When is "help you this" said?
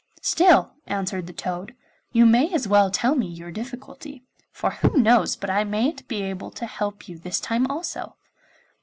6.65-7.39